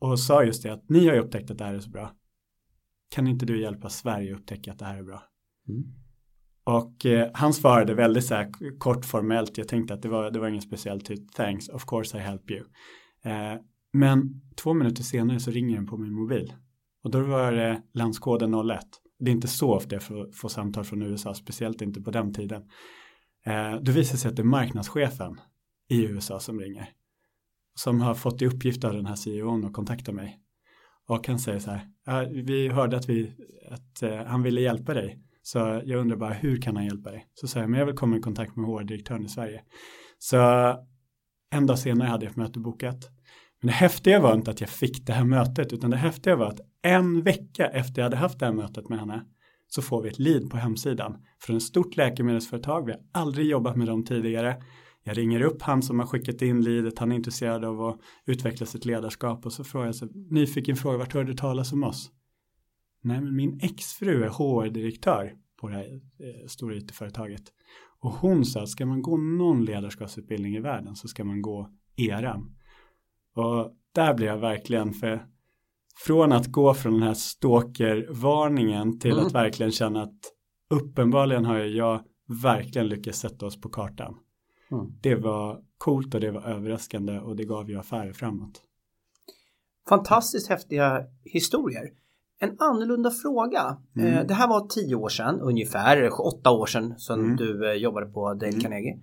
och 0.00 0.20
sa 0.20 0.44
just 0.44 0.62
det 0.62 0.72
att 0.72 0.88
ni 0.88 1.06
har 1.06 1.14
ju 1.14 1.20
upptäckt 1.20 1.50
att 1.50 1.58
det 1.58 1.64
här 1.64 1.74
är 1.74 1.80
så 1.80 1.90
bra. 1.90 2.12
Kan 3.10 3.26
inte 3.26 3.46
du 3.46 3.60
hjälpa 3.60 3.88
Sverige 3.88 4.34
att 4.34 4.40
upptäcka 4.40 4.72
att 4.72 4.78
det 4.78 4.84
här 4.84 4.98
är 4.98 5.02
bra? 5.02 5.22
Mm. 5.68 5.84
Och 6.64 7.06
eh, 7.06 7.30
han 7.34 7.52
svarade 7.52 7.94
väldigt 7.94 8.24
så 8.24 8.34
här 8.34 8.78
kort 8.78 9.04
formellt. 9.04 9.58
Jag 9.58 9.68
tänkte 9.68 9.94
att 9.94 10.02
det 10.02 10.08
var, 10.08 10.30
det 10.30 10.38
var 10.38 10.48
ingen 10.48 10.62
speciell 10.62 11.00
typ. 11.00 11.32
Thanks, 11.32 11.68
of 11.68 11.84
course 11.84 12.18
I 12.18 12.20
help 12.20 12.50
you. 12.50 12.64
Eh, 13.24 13.60
men 13.92 14.40
två 14.56 14.74
minuter 14.74 15.02
senare 15.02 15.40
så 15.40 15.50
ringer 15.50 15.76
den 15.76 15.86
på 15.86 15.96
min 15.96 16.12
mobil. 16.12 16.52
Och 17.04 17.10
då 17.10 17.20
var 17.20 17.52
det 17.52 17.82
landskoden 17.94 18.54
01. 18.70 18.80
Det 19.18 19.30
är 19.30 19.32
inte 19.32 19.48
så 19.48 19.74
ofta 19.74 19.94
jag 19.94 20.02
får, 20.02 20.32
får 20.32 20.48
samtal 20.48 20.84
från 20.84 21.02
USA, 21.02 21.34
speciellt 21.34 21.82
inte 21.82 22.00
på 22.00 22.10
den 22.10 22.34
tiden. 22.34 22.62
Eh, 23.46 23.76
då 23.82 23.92
visar 23.92 24.12
det 24.12 24.18
sig 24.18 24.28
att 24.28 24.36
det 24.36 24.42
är 24.42 24.44
marknadschefen 24.44 25.40
i 25.88 26.04
USA 26.04 26.40
som 26.40 26.60
ringer. 26.60 26.88
Som 27.74 28.00
har 28.00 28.14
fått 28.14 28.42
i 28.42 28.46
uppgift 28.46 28.84
av 28.84 28.92
den 28.92 29.06
här 29.06 29.14
CEOn 29.14 29.64
att 29.64 29.72
kontakta 29.72 30.12
mig. 30.12 30.40
Och 31.06 31.26
han 31.26 31.38
säger 31.38 31.58
så 31.58 31.70
här, 31.70 32.42
vi 32.42 32.68
hörde 32.68 32.96
att, 32.96 33.08
vi, 33.08 33.32
att 33.70 34.02
eh, 34.02 34.24
han 34.24 34.42
ville 34.42 34.60
hjälpa 34.60 34.94
dig. 34.94 35.22
Så 35.42 35.58
jag 35.84 36.00
undrar 36.00 36.16
bara, 36.16 36.32
hur 36.32 36.60
kan 36.60 36.76
han 36.76 36.84
hjälpa 36.84 37.10
dig? 37.10 37.26
Så 37.34 37.48
säger 37.48 37.64
jag, 37.64 37.70
men 37.70 37.78
jag 37.78 37.86
vill 37.86 37.96
komma 37.96 38.16
i 38.16 38.20
kontakt 38.20 38.56
med 38.56 38.66
HR-direktören 38.66 39.24
i 39.24 39.28
Sverige. 39.28 39.62
Så 40.18 40.38
en 41.50 41.66
dag 41.66 41.78
senare 41.78 42.08
hade 42.08 42.24
jag 42.24 42.30
ett 42.30 42.36
möte 42.36 42.58
bokat. 42.58 43.10
Men 43.60 43.66
det 43.66 43.72
häftiga 43.72 44.20
var 44.20 44.34
inte 44.34 44.50
att 44.50 44.60
jag 44.60 44.70
fick 44.70 45.06
det 45.06 45.12
här 45.12 45.24
mötet, 45.24 45.72
utan 45.72 45.90
det 45.90 45.96
häftiga 45.96 46.36
var 46.36 46.46
att 46.46 46.60
en 46.82 47.22
vecka 47.22 47.66
efter 47.66 48.02
jag 48.02 48.04
hade 48.04 48.16
haft 48.16 48.38
det 48.38 48.46
här 48.46 48.52
mötet 48.52 48.88
med 48.88 48.98
henne 48.98 49.24
så 49.66 49.82
får 49.82 50.02
vi 50.02 50.08
ett 50.08 50.18
lead 50.18 50.50
på 50.50 50.56
hemsidan 50.56 51.16
från 51.40 51.56
ett 51.56 51.62
stort 51.62 51.96
läkemedelsföretag. 51.96 52.86
Vi 52.86 52.92
har 52.92 53.00
aldrig 53.12 53.46
jobbat 53.46 53.76
med 53.76 53.86
dem 53.86 54.04
tidigare. 54.04 54.62
Jag 55.02 55.18
ringer 55.18 55.40
upp 55.40 55.62
han 55.62 55.82
som 55.82 55.98
har 55.98 56.06
skickat 56.06 56.42
in 56.42 56.62
leadet, 56.62 56.98
han 56.98 57.12
är 57.12 57.16
intresserad 57.16 57.64
av 57.64 57.82
att 57.82 58.00
utveckla 58.26 58.66
sitt 58.66 58.84
ledarskap 58.84 59.46
och 59.46 59.52
så 59.52 59.64
frågar 59.64 59.86
jag 59.86 59.94
så 59.94 60.06
nyfiken 60.30 60.76
fråga, 60.76 60.98
vart 60.98 61.14
hörde 61.14 61.30
du 61.30 61.36
talas 61.36 61.72
om 61.72 61.84
oss? 61.84 62.10
Nej, 63.02 63.20
men 63.20 63.36
min 63.36 63.60
exfru 63.62 64.24
är 64.24 64.28
HR-direktör 64.28 65.34
på 65.60 65.68
det 65.68 65.74
här 65.74 65.84
eh, 65.94 66.46
stora 66.46 66.76
IT-företaget. 66.76 67.42
Och 68.00 68.12
hon 68.12 68.44
sa 68.44 68.62
att 68.62 68.68
ska 68.68 68.86
man 68.86 69.02
gå 69.02 69.16
någon 69.16 69.64
ledarskapsutbildning 69.64 70.56
i 70.56 70.60
världen 70.60 70.96
så 70.96 71.08
ska 71.08 71.24
man 71.24 71.42
gå 71.42 71.70
eran. 71.96 72.56
Och 73.34 73.72
där 73.94 74.14
blev 74.14 74.28
jag 74.28 74.38
verkligen 74.38 74.92
för 74.92 75.26
från 76.06 76.32
att 76.32 76.46
gå 76.46 76.74
från 76.74 76.92
den 76.92 77.02
här 77.02 77.14
stalkervarningen 77.14 78.98
till 78.98 79.12
mm. 79.12 79.26
att 79.26 79.34
verkligen 79.34 79.72
känna 79.72 80.02
att 80.02 80.18
uppenbarligen 80.70 81.44
har 81.44 81.58
jag 81.58 82.00
verkligen 82.42 82.88
lyckats 82.88 83.18
sätta 83.18 83.46
oss 83.46 83.60
på 83.60 83.68
kartan. 83.68 84.14
Mm. 84.72 84.86
Det 85.00 85.14
var 85.14 85.60
coolt 85.78 86.14
och 86.14 86.20
det 86.20 86.30
var 86.30 86.42
överraskande 86.42 87.18
och 87.18 87.36
det 87.36 87.44
gav 87.44 87.70
ju 87.70 87.78
affärer 87.78 88.12
framåt. 88.12 88.62
Fantastiskt 89.88 90.48
häftiga 90.48 91.04
historier. 91.24 91.90
En 92.40 92.56
annorlunda 92.58 93.10
fråga. 93.10 93.76
Mm. 93.96 94.14
Eh, 94.14 94.26
det 94.26 94.34
här 94.34 94.48
var 94.48 94.68
tio 94.68 94.94
år 94.94 95.08
sedan 95.08 95.40
ungefär, 95.40 96.10
åtta 96.26 96.50
år 96.50 96.66
sedan 96.66 96.94
som 96.96 97.20
mm. 97.20 97.36
du 97.36 97.70
eh, 97.70 97.74
jobbade 97.74 98.06
på 98.06 98.34
Dale 98.34 98.48
mm. 98.48 98.60
Carnegie. 98.60 98.98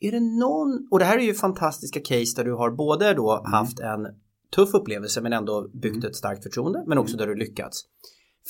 Är 0.00 0.12
det 0.12 0.20
någon, 0.20 0.88
och 0.90 0.98
det 0.98 1.04
här 1.04 1.18
är 1.18 1.22
ju 1.22 1.34
fantastiska 1.34 2.00
case 2.00 2.36
där 2.36 2.44
du 2.44 2.52
har 2.52 2.70
både 2.70 3.14
då 3.14 3.38
mm. 3.38 3.52
haft 3.52 3.80
en 3.80 4.06
tuff 4.56 4.74
upplevelse 4.74 5.20
men 5.20 5.32
ändå 5.32 5.70
byggt 5.82 5.96
mm. 5.96 6.08
ett 6.08 6.16
starkt 6.16 6.42
förtroende 6.42 6.84
men 6.86 6.98
också 6.98 7.14
mm. 7.14 7.26
där 7.26 7.34
du 7.34 7.40
lyckats. 7.40 7.84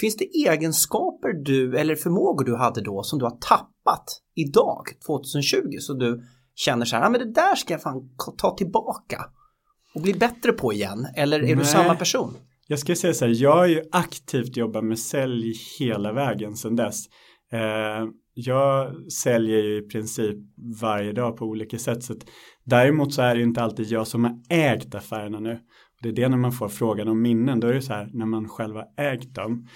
Finns 0.00 0.16
det 0.16 0.24
egenskaper 0.24 1.44
du 1.44 1.78
eller 1.78 1.96
förmågor 1.96 2.44
du 2.44 2.56
hade 2.56 2.80
då 2.80 3.02
som 3.02 3.18
du 3.18 3.24
har 3.24 3.38
tappat 3.40 4.04
idag 4.34 4.84
2020 5.06 5.58
så 5.80 5.94
du 5.94 6.22
känner 6.54 6.84
så 6.84 6.96
här, 6.96 7.02
ja 7.02 7.10
men 7.10 7.20
det 7.20 7.32
där 7.32 7.54
ska 7.54 7.74
jag 7.74 7.82
fan 7.82 8.08
ta 8.38 8.56
tillbaka 8.56 9.24
och 9.94 10.02
bli 10.02 10.14
bättre 10.14 10.52
på 10.52 10.72
igen 10.72 11.06
eller 11.16 11.38
är 11.38 11.42
Nej. 11.42 11.54
du 11.54 11.64
samma 11.64 11.94
person? 11.94 12.34
Jag 12.66 12.78
ska 12.78 12.96
säga 12.96 13.14
så 13.14 13.24
här, 13.24 13.42
jag 13.42 13.56
har 13.56 13.66
ju 13.66 13.82
aktivt 13.92 14.56
jobbat 14.56 14.84
med 14.84 14.98
sälj 14.98 15.54
hela 15.78 16.12
vägen 16.12 16.56
sedan 16.56 16.76
dess. 16.76 17.06
Eh, 17.52 18.08
jag 18.34 18.94
säljer 19.12 19.62
ju 19.62 19.78
i 19.78 19.88
princip 19.88 20.36
varje 20.80 21.12
dag 21.12 21.36
på 21.36 21.44
olika 21.44 21.78
sätt. 21.78 22.04
Så 22.04 22.12
att, 22.12 22.18
däremot 22.64 23.14
så 23.14 23.22
är 23.22 23.34
det 23.34 23.42
inte 23.42 23.62
alltid 23.62 23.86
jag 23.86 24.06
som 24.06 24.24
har 24.24 24.38
ägt 24.50 24.94
affärerna 24.94 25.40
nu. 25.40 25.60
Det 26.02 26.08
är 26.08 26.12
det 26.12 26.28
när 26.28 26.36
man 26.36 26.52
får 26.52 26.68
frågan 26.68 27.08
om 27.08 27.22
minnen, 27.22 27.60
då 27.60 27.68
är 27.68 27.74
det 27.74 27.82
så 27.82 27.92
här 27.92 28.10
när 28.12 28.26
man 28.26 28.48
själv 28.48 28.76
har 28.76 28.86
ägt 28.96 29.34
dem. 29.34 29.66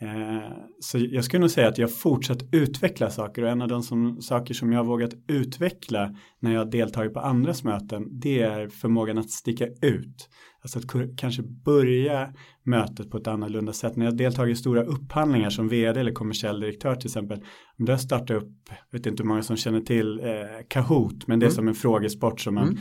Eh, 0.00 0.52
så 0.80 0.98
jag 0.98 1.24
skulle 1.24 1.40
nog 1.40 1.50
säga 1.50 1.68
att 1.68 1.78
jag 1.78 1.96
fortsatt 1.96 2.38
utveckla 2.52 3.10
saker 3.10 3.42
och 3.42 3.48
en 3.48 3.62
av 3.62 3.68
de 3.68 3.82
som, 3.82 4.22
saker 4.22 4.54
som 4.54 4.72
jag 4.72 4.78
har 4.78 4.84
vågat 4.84 5.14
utveckla 5.28 6.14
när 6.40 6.52
jag 6.52 6.70
deltagit 6.70 7.14
på 7.14 7.20
andras 7.20 7.64
möten 7.64 8.20
det 8.20 8.42
är 8.42 8.68
förmågan 8.68 9.18
att 9.18 9.30
sticka 9.30 9.66
ut. 9.82 10.28
Alltså 10.62 10.78
att 10.78 11.16
kanske 11.16 11.42
börja 11.42 12.32
mötet 12.62 13.10
på 13.10 13.16
ett 13.16 13.26
annorlunda 13.26 13.72
sätt. 13.72 13.96
När 13.96 14.04
jag 14.04 14.16
deltagit 14.16 14.58
i 14.58 14.60
stora 14.60 14.84
upphandlingar 14.84 15.50
som 15.50 15.68
vd 15.68 16.00
eller 16.00 16.12
kommersiell 16.12 16.60
direktör 16.60 16.94
till 16.94 17.08
exempel. 17.08 17.38
Om 17.78 17.84
du 17.84 17.92
har 17.92 17.98
startat 17.98 18.30
upp, 18.30 18.52
jag 18.90 18.98
vet 18.98 19.06
inte 19.06 19.22
hur 19.22 19.28
många 19.28 19.42
som 19.42 19.56
känner 19.56 19.80
till 19.80 20.20
eh, 20.20 20.26
Kahoot, 20.68 21.26
men 21.26 21.38
det 21.38 21.46
är 21.46 21.48
mm. 21.48 21.54
som 21.54 21.68
en 21.68 21.74
frågesport 21.74 22.40
som 22.40 22.54
man 22.54 22.68
mm 22.68 22.78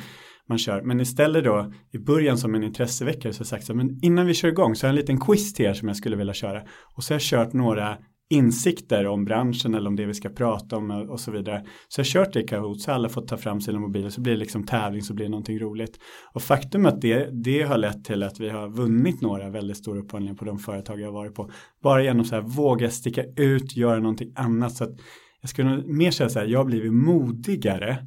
man 0.49 0.57
kör. 0.57 0.81
Men 0.81 0.99
istället 0.99 1.43
då 1.43 1.71
i 1.91 1.97
början 1.97 2.37
som 2.37 2.55
en 2.55 2.63
intresseväckare 2.63 3.33
så 3.33 3.37
har 3.37 3.41
jag 3.41 3.47
sagt 3.47 3.65
så 3.65 3.73
men 3.73 3.99
innan 4.01 4.27
vi 4.27 4.33
kör 4.33 4.49
igång 4.49 4.75
så 4.75 4.85
har 4.85 4.89
jag 4.89 4.93
en 4.93 5.01
liten 5.01 5.19
quiz 5.19 5.53
till 5.53 5.65
er 5.65 5.73
som 5.73 5.87
jag 5.87 5.97
skulle 5.97 6.15
vilja 6.15 6.33
köra. 6.33 6.61
Och 6.95 7.03
så 7.03 7.13
har 7.13 7.15
jag 7.15 7.21
kört 7.21 7.53
några 7.53 7.97
insikter 8.29 9.07
om 9.07 9.25
branschen 9.25 9.75
eller 9.75 9.87
om 9.87 9.95
det 9.95 10.05
vi 10.05 10.13
ska 10.13 10.29
prata 10.29 10.77
om 10.77 10.91
och 10.91 11.19
så 11.19 11.31
vidare. 11.31 11.65
Så 11.87 11.99
jag 11.99 12.05
har 12.05 12.09
kört 12.09 12.33
det 12.33 12.41
i 12.41 12.47
Kahoot 12.47 12.81
så 12.81 12.91
alla 12.91 13.09
fått 13.09 13.27
ta 13.27 13.37
fram 13.37 13.61
sina 13.61 13.79
mobiler 13.79 14.09
så 14.09 14.21
blir 14.21 14.33
det 14.33 14.39
liksom 14.39 14.65
tävling 14.65 15.01
så 15.01 15.13
blir 15.13 15.25
det 15.25 15.29
någonting 15.31 15.59
roligt. 15.59 15.99
Och 16.33 16.41
faktum 16.41 16.85
är 16.85 16.89
att 16.89 17.01
det, 17.01 17.29
det 17.43 17.61
har 17.61 17.77
lett 17.77 18.05
till 18.05 18.23
att 18.23 18.39
vi 18.39 18.49
har 18.49 18.69
vunnit 18.69 19.21
några 19.21 19.49
väldigt 19.49 19.77
stora 19.77 19.99
upphandlingar 19.99 20.35
på 20.35 20.45
de 20.45 20.59
företag 20.59 20.99
jag 20.99 21.07
har 21.07 21.13
varit 21.13 21.35
på. 21.35 21.51
Bara 21.83 22.03
genom 22.03 22.25
så 22.25 22.35
här 22.35 22.41
våga 22.41 22.89
sticka 22.89 23.23
ut, 23.37 23.75
göra 23.75 23.99
någonting 23.99 24.33
annat. 24.35 24.73
Så 24.73 24.83
att 24.83 24.99
jag 25.41 25.49
skulle 25.49 25.83
mer 25.85 26.11
säga 26.11 26.29
så 26.29 26.39
här, 26.39 26.45
jag 26.45 26.59
har 26.59 26.65
blivit 26.65 26.93
modigare 26.93 27.97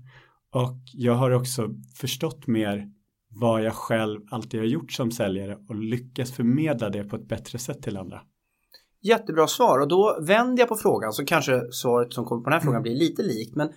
och 0.50 0.78
jag 0.94 1.14
har 1.14 1.30
också 1.30 1.68
förstått 1.96 2.46
mer 2.46 2.92
vad 3.30 3.62
jag 3.62 3.74
själv 3.74 4.20
alltid 4.30 4.60
har 4.60 4.66
gjort 4.66 4.92
som 4.92 5.10
säljare 5.10 5.58
och 5.68 5.74
lyckats 5.74 6.32
förmedla 6.32 6.90
det 6.90 7.04
på 7.04 7.16
ett 7.16 7.28
bättre 7.28 7.58
sätt 7.58 7.82
till 7.82 7.96
andra. 7.96 8.20
Jättebra 9.00 9.46
svar 9.46 9.78
och 9.78 9.88
då 9.88 10.18
vänder 10.20 10.62
jag 10.62 10.68
på 10.68 10.76
frågan 10.76 11.12
så 11.12 11.24
kanske 11.24 11.72
svaret 11.72 12.12
som 12.12 12.24
kommer 12.24 12.42
på 12.42 12.50
den 12.50 12.58
här 12.58 12.60
frågan 12.60 12.76
mm. 12.76 12.82
blir 12.82 12.96
lite 12.96 13.22
likt 13.22 13.56
men 13.56 13.68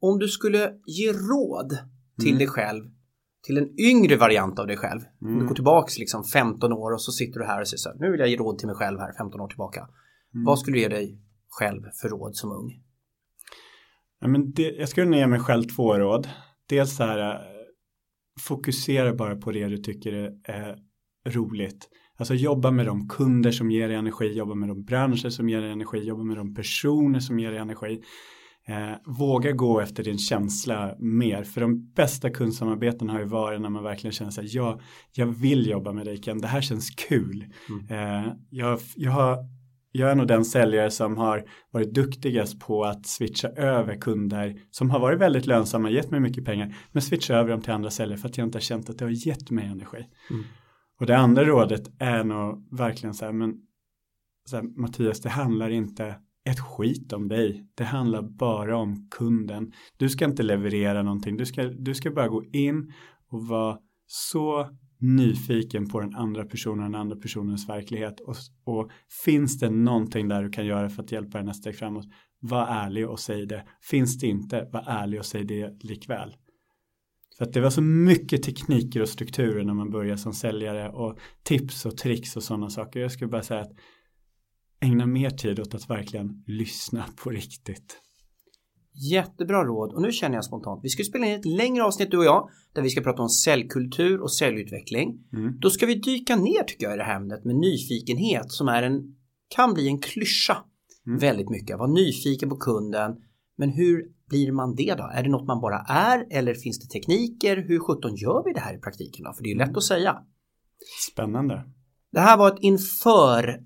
om 0.00 0.18
du 0.18 0.28
skulle 0.28 0.72
ge 0.86 1.12
råd 1.12 1.78
till 2.20 2.28
mm. 2.28 2.38
dig 2.38 2.46
själv 2.46 2.84
till 3.42 3.58
en 3.58 3.80
yngre 3.80 4.16
variant 4.16 4.58
av 4.58 4.66
dig 4.66 4.76
själv. 4.76 5.00
Mm. 5.00 5.12
Om 5.20 5.28
du 5.28 5.34
mm. 5.34 5.46
går 5.46 5.54
tillbaks 5.54 5.98
liksom 5.98 6.24
15 6.24 6.72
år 6.72 6.92
och 6.92 7.02
så 7.02 7.12
sitter 7.12 7.40
du 7.40 7.46
här 7.46 7.60
och 7.60 7.68
säger 7.68 7.78
så 7.78 7.88
här, 7.88 7.96
nu 7.98 8.10
vill 8.10 8.20
jag 8.20 8.28
ge 8.28 8.36
råd 8.36 8.58
till 8.58 8.66
mig 8.66 8.76
själv 8.76 8.98
här 8.98 9.12
15 9.18 9.40
år 9.40 9.48
tillbaka. 9.48 9.80
Mm. 10.34 10.44
Vad 10.44 10.58
skulle 10.58 10.76
du 10.76 10.80
ge 10.80 10.88
dig 10.88 11.20
själv 11.48 11.82
för 12.00 12.08
råd 12.08 12.36
som 12.36 12.52
ung? 12.52 12.82
Ja, 14.20 14.28
men 14.28 14.52
det, 14.52 14.62
jag 14.62 14.88
skulle 14.88 15.16
ge 15.16 15.26
mig 15.26 15.40
själv 15.40 15.62
två 15.62 15.98
råd. 15.98 16.28
Dels 16.68 16.96
så 16.96 17.04
här, 17.04 17.34
eh, 17.34 17.40
fokusera 18.40 19.14
bara 19.14 19.36
på 19.36 19.52
det 19.52 19.66
du 19.66 19.76
tycker 19.76 20.32
är 20.44 20.78
roligt. 21.26 21.88
Alltså 22.18 22.34
jobba 22.34 22.70
med 22.70 22.86
de 22.86 23.08
kunder 23.08 23.50
som 23.50 23.70
ger 23.70 23.88
dig 23.88 23.96
energi, 23.96 24.32
jobba 24.32 24.54
med 24.54 24.68
de 24.68 24.84
branscher 24.84 25.28
som 25.28 25.48
ger 25.48 25.60
dig 25.60 25.70
energi, 25.70 25.98
jobba 25.98 26.24
med 26.24 26.36
de 26.36 26.54
personer 26.54 27.20
som 27.20 27.38
ger 27.38 27.50
dig 27.50 27.60
energi. 27.60 28.02
Eh, 28.68 28.96
våga 29.18 29.52
gå 29.52 29.80
efter 29.80 30.04
din 30.04 30.18
känsla 30.18 30.94
mer, 30.98 31.44
för 31.44 31.60
de 31.60 31.92
bästa 31.92 32.30
kundsamarbeten 32.30 33.08
har 33.08 33.18
ju 33.18 33.24
varit 33.24 33.60
när 33.60 33.68
man 33.68 33.82
verkligen 33.82 34.12
känner 34.12 34.30
sig, 34.30 34.46
ja, 34.56 34.80
jag 35.12 35.26
vill 35.26 35.66
jobba 35.66 35.92
med 35.92 36.06
dig 36.06 36.16
Ken, 36.16 36.40
det 36.40 36.46
här 36.46 36.60
känns 36.60 36.90
kul. 36.90 37.44
Mm. 37.68 38.24
Eh, 38.26 38.32
jag, 38.50 38.78
jag 38.96 39.12
har 39.12 39.36
jag 39.90 40.10
är 40.10 40.14
nog 40.14 40.26
den 40.26 40.44
säljare 40.44 40.90
som 40.90 41.16
har 41.16 41.44
varit 41.70 41.94
duktigast 41.94 42.60
på 42.60 42.84
att 42.84 43.06
switcha 43.06 43.48
över 43.48 44.00
kunder 44.00 44.60
som 44.70 44.90
har 44.90 45.00
varit 45.00 45.20
väldigt 45.20 45.46
lönsamma, 45.46 45.90
gett 45.90 46.10
mig 46.10 46.20
mycket 46.20 46.44
pengar, 46.44 46.76
men 46.92 47.02
switcha 47.02 47.34
över 47.34 47.50
dem 47.50 47.60
till 47.60 47.72
andra 47.72 47.90
säljare 47.90 48.18
för 48.18 48.28
att 48.28 48.38
jag 48.38 48.46
inte 48.46 48.56
har 48.56 48.62
känt 48.62 48.90
att 48.90 48.98
det 48.98 49.04
har 49.04 49.26
gett 49.26 49.50
mig 49.50 49.66
energi. 49.66 50.06
Mm. 50.30 50.44
Och 51.00 51.06
det 51.06 51.16
andra 51.16 51.44
rådet 51.44 51.90
är 51.98 52.24
nog 52.24 52.76
verkligen 52.78 53.14
så 53.14 53.24
här, 53.24 53.32
men 53.32 53.54
så 54.44 54.56
här, 54.56 54.62
Mattias, 54.62 55.20
det 55.20 55.28
handlar 55.28 55.70
inte 55.70 56.16
ett 56.44 56.60
skit 56.60 57.12
om 57.12 57.28
dig. 57.28 57.66
Det 57.74 57.84
handlar 57.84 58.22
bara 58.22 58.76
om 58.76 59.08
kunden. 59.10 59.72
Du 59.96 60.08
ska 60.08 60.24
inte 60.24 60.42
leverera 60.42 61.02
någonting. 61.02 61.36
Du 61.36 61.46
ska, 61.46 61.62
du 61.64 61.94
ska 61.94 62.10
bara 62.10 62.28
gå 62.28 62.44
in 62.44 62.92
och 63.30 63.46
vara 63.46 63.78
så 64.06 64.70
nyfiken 64.98 65.88
på 65.88 66.00
den 66.00 66.14
andra 66.14 66.44
personen, 66.44 66.92
den 66.92 67.00
andra 67.00 67.16
personens 67.16 67.68
verklighet 67.68 68.20
och, 68.20 68.36
och 68.64 68.90
finns 69.24 69.58
det 69.58 69.70
någonting 69.70 70.28
där 70.28 70.42
du 70.42 70.50
kan 70.50 70.66
göra 70.66 70.88
för 70.88 71.02
att 71.02 71.12
hjälpa 71.12 71.38
dig 71.38 71.46
nästa 71.46 71.60
steg 71.60 71.76
framåt, 71.76 72.06
var 72.40 72.66
ärlig 72.66 73.08
och 73.08 73.20
säg 73.20 73.46
det. 73.46 73.64
Finns 73.82 74.18
det 74.18 74.26
inte, 74.26 74.68
var 74.72 74.84
ärlig 74.86 75.20
och 75.20 75.26
säg 75.26 75.44
det 75.44 75.84
likväl. 75.84 76.36
För 77.38 77.44
att 77.44 77.52
det 77.52 77.60
var 77.60 77.70
så 77.70 77.82
mycket 77.82 78.42
tekniker 78.42 79.02
och 79.02 79.08
strukturer 79.08 79.64
när 79.64 79.74
man 79.74 79.90
börjar 79.90 80.16
som 80.16 80.32
säljare 80.32 80.88
och 80.88 81.18
tips 81.42 81.86
och 81.86 81.96
tricks 81.96 82.36
och 82.36 82.42
sådana 82.42 82.70
saker. 82.70 83.00
Jag 83.00 83.12
skulle 83.12 83.28
bara 83.28 83.42
säga 83.42 83.60
att 83.60 83.72
ägna 84.80 85.06
mer 85.06 85.30
tid 85.30 85.60
åt 85.60 85.74
att 85.74 85.90
verkligen 85.90 86.44
lyssna 86.46 87.04
på 87.24 87.30
riktigt. 87.30 88.00
Jättebra 89.00 89.64
råd 89.64 89.92
och 89.92 90.02
nu 90.02 90.12
känner 90.12 90.34
jag 90.34 90.44
spontant, 90.44 90.80
vi 90.84 90.88
ska 90.88 91.04
spela 91.04 91.26
in 91.26 91.32
ett 91.32 91.44
längre 91.44 91.84
avsnitt 91.84 92.10
du 92.10 92.18
och 92.18 92.24
jag 92.24 92.48
där 92.72 92.82
vi 92.82 92.90
ska 92.90 93.00
prata 93.00 93.22
om 93.22 93.28
säljkultur 93.28 94.20
och 94.20 94.32
säljutveckling. 94.32 95.18
Mm. 95.32 95.58
Då 95.60 95.70
ska 95.70 95.86
vi 95.86 95.94
dyka 95.94 96.36
ner 96.36 96.62
tycker 96.62 96.86
jag 96.86 96.94
i 96.94 96.98
det 96.98 97.04
här 97.04 97.16
ämnet 97.16 97.44
med 97.44 97.56
nyfikenhet 97.56 98.52
som 98.52 98.68
är 98.68 98.82
en, 98.82 99.16
kan 99.48 99.74
bli 99.74 99.88
en 99.88 99.98
klyscha 99.98 100.64
mm. 101.06 101.18
väldigt 101.18 101.50
mycket. 101.50 101.78
Var 101.78 101.88
nyfiken 101.88 102.48
på 102.48 102.56
kunden, 102.56 103.16
men 103.56 103.70
hur 103.70 104.04
blir 104.28 104.52
man 104.52 104.74
det 104.74 104.94
då? 104.94 105.10
Är 105.14 105.22
det 105.22 105.30
något 105.30 105.46
man 105.46 105.60
bara 105.60 105.78
är 105.88 106.26
eller 106.30 106.54
finns 106.54 106.78
det 106.80 106.88
tekniker? 106.88 107.56
Hur 107.56 107.78
sjutton 107.78 108.14
gör 108.16 108.44
vi 108.44 108.52
det 108.52 108.60
här 108.60 108.74
i 108.74 108.78
praktiken 108.78 109.24
då? 109.24 109.32
För 109.32 109.42
det 109.42 109.48
är 109.48 109.52
ju 109.52 109.58
lätt 109.58 109.76
att 109.76 109.82
säga. 109.82 110.18
Spännande. 111.12 111.64
Det 112.12 112.20
här 112.20 112.36
var 112.36 112.48
ett 112.48 112.60
inför 112.60 113.60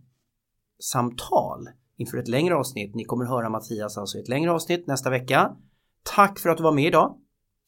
samtal 0.83 1.69
inför 2.03 2.19
ett 2.19 2.29
längre 2.29 2.55
avsnitt. 2.55 2.95
Ni 2.95 3.05
kommer 3.05 3.25
höra 3.25 3.51
Mattias 3.51 3.99
alltså 3.99 4.19
i 4.19 4.21
ett 4.21 4.29
längre 4.29 4.53
avsnitt 4.53 4.87
nästa 4.87 5.11
vecka. 5.11 5.57
Tack 6.03 6.39
för 6.39 6.49
att 6.49 6.57
du 6.57 6.63
var 6.63 6.73
med 6.73 6.87
idag. 6.87 7.19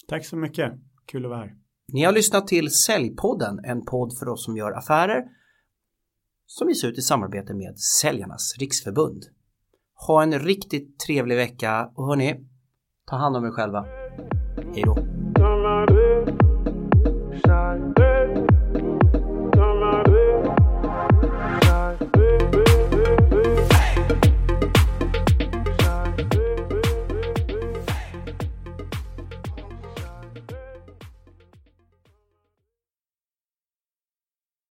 Tack 0.08 0.26
så 0.26 0.36
mycket. 0.36 0.72
Kul 1.06 1.24
att 1.24 1.30
vara 1.30 1.40
här. 1.40 1.54
Ni 1.92 2.04
har 2.04 2.12
lyssnat 2.12 2.46
till 2.46 2.70
Säljpodden, 2.70 3.64
en 3.64 3.84
podd 3.84 4.18
för 4.18 4.28
oss 4.28 4.44
som 4.44 4.56
gör 4.56 4.72
affärer 4.72 5.24
som 6.46 6.68
ges 6.68 6.84
ut 6.84 6.98
i 6.98 7.02
samarbete 7.02 7.54
med 7.54 7.78
Säljarnas 7.78 8.56
Riksförbund. 8.58 9.22
Ha 10.06 10.22
en 10.22 10.38
riktigt 10.38 10.98
trevlig 10.98 11.36
vecka 11.36 11.90
och 11.94 12.06
hörni, 12.06 12.46
ta 13.06 13.16
hand 13.16 13.36
om 13.36 13.44
er 13.44 13.50
själva. 13.50 13.86
Hej 14.74 14.82
då! 14.84 15.13